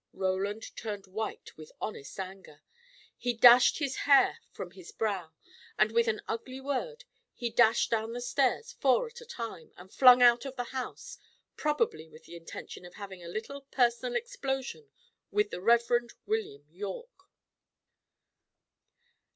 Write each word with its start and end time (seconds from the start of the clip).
Roland 0.13 0.75
turned 0.75 1.05
white 1.05 1.55
with 1.57 1.71
honest 1.79 2.19
anger. 2.19 2.63
He 3.19 3.33
dashed 3.33 3.77
his 3.77 3.97
hair 3.97 4.39
from 4.49 4.71
his 4.71 4.91
brow, 4.91 5.31
and 5.77 5.91
with 5.91 6.07
an 6.07 6.21
ugly 6.27 6.59
word, 6.59 7.05
he 7.35 7.51
dashed 7.51 7.91
down 7.91 8.13
the 8.13 8.19
stairs 8.19 8.73
four 8.73 9.05
at 9.05 9.21
a 9.21 9.27
time, 9.27 9.71
and 9.77 9.93
flung 9.93 10.23
out 10.23 10.43
of 10.43 10.55
the 10.55 10.63
house; 10.73 11.19
probably 11.55 12.07
with 12.09 12.23
the 12.23 12.35
intention 12.35 12.83
of 12.83 12.95
having 12.95 13.23
a 13.23 13.27
little 13.27 13.61
personal 13.69 14.15
explosion 14.15 14.89
with 15.29 15.51
the 15.51 15.61
Reverend 15.61 16.15
William 16.25 16.65
Yorke. 16.71 17.29